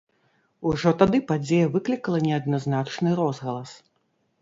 Ужо 0.69 0.93
тады 1.01 1.17
падзея 1.33 1.69
выклікала 1.75 2.25
неадназначны 2.31 3.09
розгалас. 3.25 3.81